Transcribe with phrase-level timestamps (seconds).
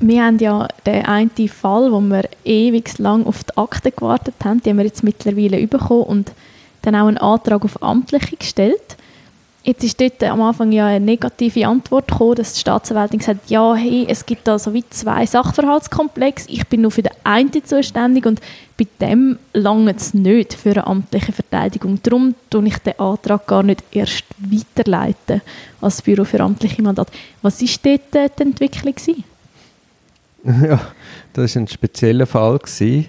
[0.00, 4.62] wir haben ja den einen Fall, wo wir ewig lang auf die Akte gewartet haben,
[4.62, 6.32] die haben wir jetzt mittlerweile bekommen und
[6.82, 8.96] dann auch einen Antrag auf Amtliche gestellt.
[9.62, 13.50] Jetzt ist dort am Anfang ja eine negative Antwort gekommen, dass die Staatsanwältin gesagt hat,
[13.50, 17.52] ja, hey, es gibt da so wie zwei Sachverhaltskomplexe, ich bin nur für den einen
[17.62, 18.40] zuständig und
[18.78, 22.00] bei dem lange es nicht für eine amtliche Verteidigung.
[22.02, 25.42] Darum tue ich den Antrag gar nicht erst weiterleiten
[25.82, 27.12] als Büro für amtliche Mandate.
[27.42, 28.94] Was war dort die Entwicklung?
[28.94, 29.24] Gewesen?
[30.44, 30.80] Ja,
[31.32, 32.58] das war ein spezieller Fall.
[32.58, 33.06] Gewesen.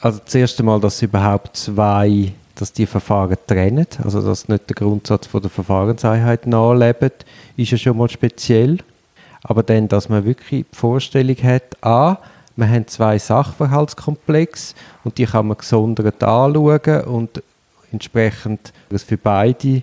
[0.00, 4.74] Also das erste Mal, dass überhaupt zwei, dass die Verfahren trennen, also dass nicht der
[4.74, 7.24] Grundsatz von der Verfahrenseinheit nachlebt,
[7.56, 8.78] ist ja schon mal speziell.
[9.42, 12.18] Aber dann, dass man wirklich die Vorstellung hat, a,
[12.56, 17.42] wir haben zwei Sachverhaltskomplexe und die kann man gesondert anschauen und
[17.92, 19.82] entsprechend das für beide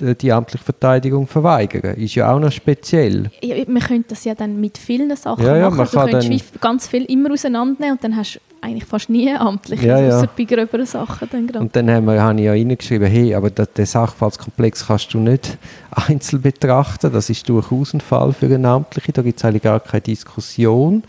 [0.00, 1.94] die, die amtliche Verteidigung verweigern.
[1.96, 3.30] Ist ja auch noch speziell.
[3.42, 5.88] Ja, man könnte das ja dann mit vielen Sachen Ja, ja, machen.
[5.94, 9.86] man du könntest ganz viel immer auseinandernehmen und dann hast du eigentlich fast nie amtliche,
[9.86, 10.16] Ja, ja.
[10.16, 11.62] außer bei gröberen Sachen dann.
[11.62, 15.18] Und dann haben wir, habe ich ja reingeschrieben, hey, aber das, den Sachverhaltskomplex kannst du
[15.18, 15.58] nicht
[15.90, 17.12] einzeln betrachten.
[17.12, 19.12] Das ist durchaus ein Fall für eine Amtliche.
[19.12, 21.02] Da gibt es eigentlich gar keine Diskussion.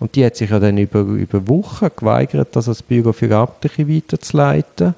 [0.00, 3.86] Und die hat sich ja dann über, über Wochen geweigert, das als Büro für Amtliche
[3.88, 4.94] weiterzuleiten.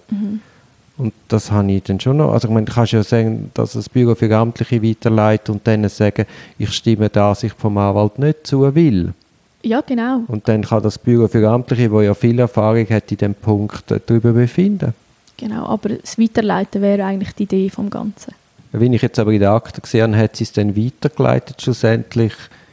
[1.00, 2.32] Und das habe ich dann schon noch.
[2.32, 5.88] Also, ich meine, du kannst ja sagen, dass das Büro für Amtliche weiterleitet und dann
[5.88, 6.26] sagen,
[6.58, 9.14] ich stimme der Ansicht vom Anwalt nicht zu, will.
[9.62, 10.22] Ja, genau.
[10.28, 13.84] Und dann kann das Büro für Amtliche, das ja viel Erfahrung hat in diesem Punkt,
[13.88, 14.92] darüber befinden.
[15.36, 15.66] genau.
[15.66, 18.34] Aber das Weiterleiten wäre eigentlich die Idee vom Ganzen.
[18.72, 22.32] Wenn ich jetzt aber in der Akte gesehen habe, hat sie es dann weitergeleitet, schlussendlich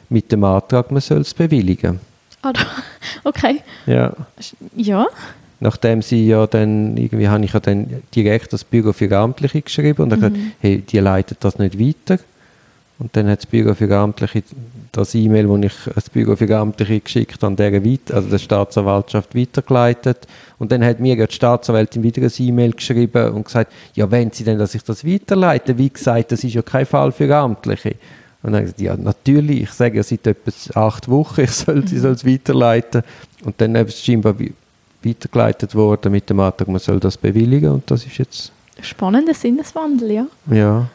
[0.10, 2.00] mit dem Antrag, man soll es bewilligen.
[2.42, 2.60] Ah, da-
[3.24, 3.62] okay.
[3.86, 4.14] Ja.
[4.76, 5.08] Ja.
[5.60, 10.04] Nachdem sie ja dann, irgendwie habe ich ja dann direkt das Büro für Amtliche geschrieben
[10.04, 12.20] und dann gesagt, hey, die leitet das nicht weiter.
[13.00, 14.44] Und dann hat das Büro für Amtliche
[14.92, 19.36] das E-Mail, das ich das Büro für Amtliche geschickt habe, der weit, also der Staatsanwaltschaft
[19.36, 20.28] weitergeleitet.
[20.58, 24.32] Und dann hat mir ja die Staatsanwältin wieder ein E-Mail geschrieben und gesagt, ja, wenn
[24.32, 27.96] sie denn, dass ich das weiterleite, wie gesagt, das ist ja kein Fall für Amtliche.
[28.42, 31.52] Und dann habe ich gesagt, ja, natürlich, ich sage ja seit etwa acht Wochen, ich
[31.52, 33.04] soll, sie soll es weiterleiten.
[33.44, 34.36] Und dann es scheinbar
[35.08, 38.52] weitergeleitet worden mit dem Antrag, man soll das bewilligen und das ist jetzt
[38.82, 40.28] Spannender Sinneswandel, ja.
[40.52, 40.88] ja.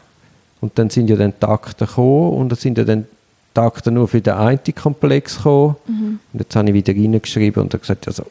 [0.61, 3.05] Und dann sind ja dann die Akten gekommen und dann sind ja dann
[3.55, 5.75] die Akten nur für den einen Komplex gekommen.
[5.85, 8.23] Und jetzt habe ich wieder reingeschrieben und habe gesagt, also,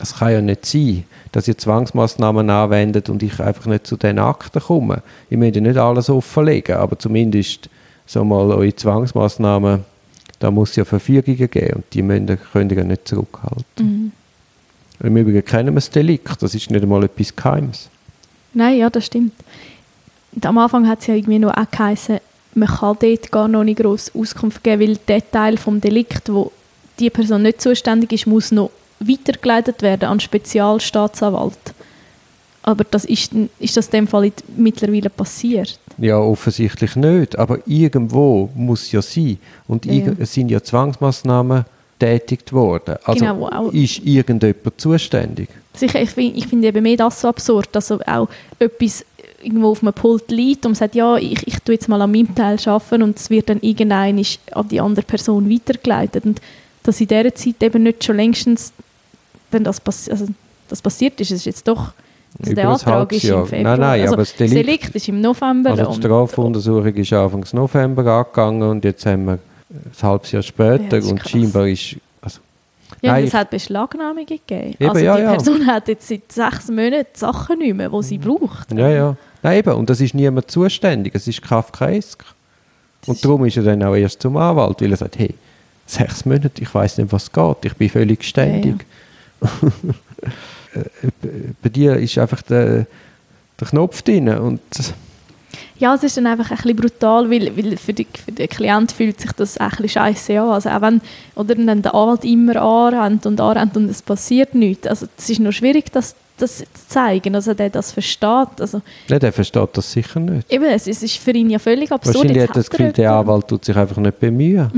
[0.00, 4.18] es kann ja nicht sein, dass ihr Zwangsmaßnahmen anwendet und ich einfach nicht zu den
[4.18, 5.02] Akten komme.
[5.30, 7.68] Ich möchte ja nicht alles offenlegen, aber zumindest
[8.06, 9.84] so mal eure Zwangsmaßnahmen,
[10.38, 14.12] da muss es ja Verfügungen geben und die müssen, könnt ihr ja nicht zurückhalten.
[15.00, 17.88] Im Übrigen kennen wir das Delikt, das ist nicht einmal etwas Geheimes.
[18.54, 19.32] Nein, ja, das stimmt.
[20.32, 22.18] Und am Anfang hat es ja irgendwie noch auch geheißen,
[22.54, 26.50] man kann dort gar noch nicht grosse Auskunft geben, weil der Teil vom Delikt, wo
[26.98, 28.70] die Person nicht zuständig ist, muss noch
[29.00, 31.74] weitergeleitet werden an Spezialstaatsanwalt.
[32.62, 35.78] Aber das ist, ist das in dem Fall mittlerweile passiert?
[35.96, 37.38] Ja, offensichtlich nicht.
[37.38, 39.38] Aber irgendwo muss ja sein.
[39.66, 41.64] Und Ja, sind ja Zwangsmaßnahmen
[41.98, 42.96] tätigt worden.
[43.04, 45.48] Also Genau, auch- ist irgendjemand zuständig?
[45.74, 48.28] Sicher, ich finde ich find eben mehr das so absurd, dass auch
[48.58, 49.04] etwas
[49.42, 52.34] irgendwo auf einem Pult liegt und sagt, ja, ich, ich tue jetzt mal an meinem
[52.34, 54.20] Teil arbeiten und es wird dann irgendein
[54.52, 56.24] an die andere Person weitergeleitet.
[56.24, 56.40] Und
[56.82, 58.72] dass in dieser Zeit eben nicht schon längstens
[59.52, 60.26] dann das, passi also,
[60.68, 61.92] das passiert ist, es ist jetzt doch,
[62.40, 63.76] also der Antrag ist im Februar.
[63.76, 65.70] Nein, nein, also, aber das Delikt- Delikt ist im November.
[65.70, 69.38] Also die Strafuntersuchung ist Anfang November angegangen und jetzt haben wir
[69.70, 71.30] ein halbes Jahr Ja, später ist und krass.
[71.30, 71.96] scheinbar ist...
[72.20, 72.40] Also,
[73.02, 74.74] Ja, Nein, es hat Beschlagnahmungen gegeben.
[74.78, 75.32] Eben, also ja, die ja.
[75.32, 78.72] Person hat jetzt seit sechs Monaten die Sachen nicht mehr, die sie braucht.
[78.72, 79.16] ja, ja.
[79.42, 79.72] Nein, eben.
[79.74, 81.14] Und das ist niemand zuständig.
[81.14, 82.24] Es ist kafkaesk.
[83.06, 85.32] Und darum ist er dann auch erst zum Anwalt, weil er sagt, hey,
[85.86, 87.56] sechs Monate, ich weiß nicht, was geht.
[87.64, 88.84] Ich bin völlig ständig.
[90.74, 90.82] Äh,
[91.62, 92.86] Bei dir ist einfach der,
[93.58, 94.60] der Knopf drin und
[95.78, 98.92] Ja, es ist dann einfach ein bisschen brutal, weil, weil für, die, für den Klient
[98.92, 100.50] fühlt sich das ein bisschen scheiße an.
[100.50, 101.00] Also auch wenn
[101.34, 104.86] oder dann der Anwalt immer anrennt und anrennt und es passiert nichts.
[104.86, 108.60] Also es ist noch schwierig, das, das zu zeigen, also der das versteht.
[108.60, 110.50] Also Nein, der versteht das sicher nicht.
[110.52, 112.16] eben, es, ist für ihn ja völlig absurd.
[112.16, 113.12] Wahrscheinlich hat das Gefühl, der.
[113.12, 114.70] Anwalt tut sich einfach nicht bemühen.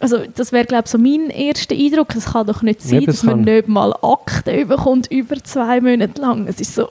[0.00, 2.16] Also das wäre glaube ich so mein erster Eindruck.
[2.16, 6.20] Es kann doch nicht sein, Eben, dass man nicht mal Akten bekommt über zwei Monate
[6.20, 6.48] lang.
[6.48, 6.88] Es ist so...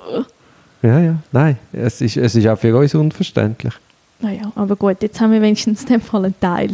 [0.82, 3.74] Ja, ja, nein, es ist, es ist auch für uns unverständlich.
[4.20, 6.72] Naja, aber gut, jetzt haben wir wenigstens in dem Fall einen Teil.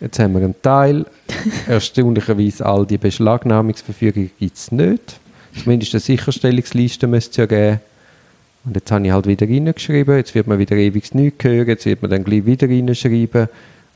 [0.00, 1.06] Jetzt haben wir einen Teil.
[1.68, 5.18] Erstaunlicherweise all die Beschlagnahmungsverfügungen gibt es nicht.
[5.56, 7.80] Zumindest eine Sicherstellungsliste müsste es ja geben.
[8.64, 10.16] Und jetzt habe ich halt wieder reingeschrieben.
[10.16, 11.68] Jetzt wird man wieder ewig nichts hören.
[11.68, 13.48] Jetzt wird man dann gleich wieder reinschreiben.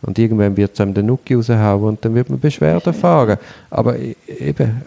[0.02, 3.38] Und irgendwann wird es einem den Nuki raushauen und dann wird man Beschwerden fahren.
[3.70, 4.82] Aber e- eben,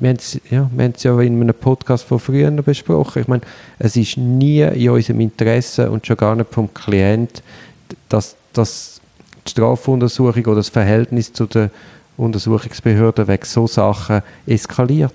[0.00, 3.22] wir haben es ja, ja in einem Podcast von früher besprochen.
[3.22, 3.42] Ich meine,
[3.78, 7.42] es ist nie in unserem Interesse und schon gar nicht vom Klient,
[8.08, 9.00] dass, dass
[9.46, 11.70] die Strafuntersuchung oder das Verhältnis zu der
[12.16, 15.12] Untersuchungsbehörde wegen so Sachen eskaliert.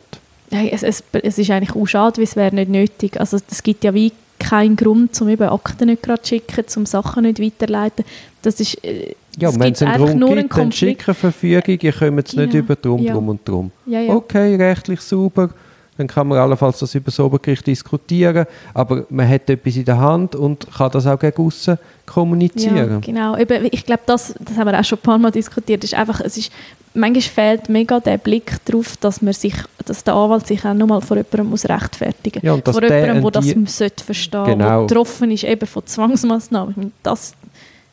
[0.51, 3.19] Nein, es, es, es ist eigentlich auch schade, weil es wäre nicht nötig.
[3.19, 6.85] Also es gibt ja wie keinen Grund, um eben Akten nicht gerade zu schicken, um
[6.85, 8.05] Sachen nicht weiterzuleiten.
[8.41, 11.13] Das ist, äh, Ja, es wenn gibt es einen Grund nur einen gibt, dann schicken
[11.15, 13.13] Verfügung, ihr kommt es nicht Ja, über drum, ja.
[13.13, 13.71] drum und drum.
[13.85, 14.13] Ja, ja.
[14.13, 15.49] Okay, rechtlich sauber,
[15.97, 19.99] dann kann man allenfalls das über das Obergericht diskutieren, aber man hat etwas in der
[19.99, 23.01] Hand und kann das auch gegen aussen Ja, kommunizieren.
[23.01, 23.37] genau.
[23.37, 25.83] Eben, ich glaube, das, das haben wir auch schon ein paar Mal diskutiert.
[25.83, 26.51] Ist einfach, es ist,
[26.93, 29.53] manchmal fehlt mega der Blick darauf, dass, man sich,
[29.85, 32.61] dass der Anwalt sich auch nochmal vor jemandem muss rechtfertigen muss.
[32.65, 34.81] Ja, vor jemandem, der das die- sollte verstehen Genau.
[34.81, 36.73] der betroffen ist eben von Zwangsmaßnahmen.
[36.75, 37.33] Meine, Das,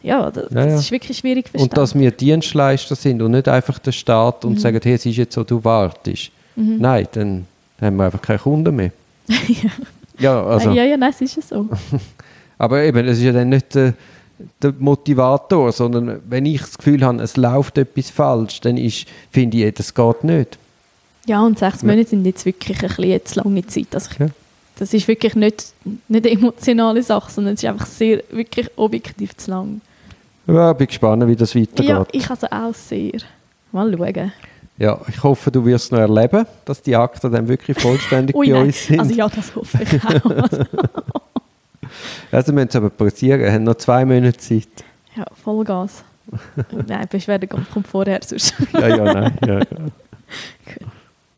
[0.08, 0.76] ja, das, Ja, ja.
[0.78, 4.50] ist wirklich schwierig zu Und dass wir Dienstleister sind und nicht einfach der Staat Mhm.
[4.50, 6.31] und sagen, hey, es ist jetzt so, du wartest.
[6.56, 7.46] Nein, dann
[7.81, 8.90] haben wir einfach keine Kunden mehr.
[10.19, 11.69] ja, also, ja, ja, nein, es ist ja so.
[12.58, 13.94] aber eben, es ist ja dann nicht der,
[14.62, 19.58] der Motivator, sondern wenn ich das Gefühl habe, es läuft etwas falsch, dann ist, finde
[19.58, 20.58] ich, das geht nicht.
[21.26, 21.88] Ja, und sechs Ja.
[21.88, 23.94] Monate sind jetzt wirklich ein bisschen zu lange Zeit.
[23.94, 24.26] Also ich, Ja.
[24.81, 25.72] Das ist wirklich nicht,
[26.08, 29.81] nicht eine emotionale Sache, sondern es ist einfach sehr, wirklich objektiv zu lang.
[30.49, 31.89] Ja, bin gespannt, wie das weitergeht.
[31.89, 33.21] Ja, ich also auch sehr.
[33.71, 34.33] Mal schauen.
[34.79, 38.62] Ja, ich hoffe, du wirst noch erleben, dass die Akten dann wirklich vollständig Ui, bei
[38.62, 39.00] uns sind.
[39.00, 40.31] Also ja, das hoffe ich auch.
[40.31, 40.65] Also,
[42.31, 44.69] Also müssen es aber pressieren, wir haben noch zwei Monate Zeit.
[45.17, 46.05] ja, Vollgas.
[46.87, 48.55] nein, Beschwerde kommt vorher sonst.
[48.73, 49.39] Ja, ja, nein.
[49.47, 49.65] Ja, ja.
[49.65, 50.89] Gut.